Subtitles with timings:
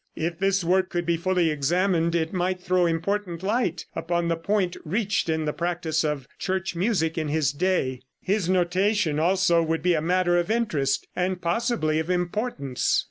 [0.15, 4.75] If this work could be fully examined it might throw important light upon the point
[4.83, 9.93] reached in the practice of church music in his day; his notation, also, would be
[9.93, 12.99] a matter of interest and possibly of importance.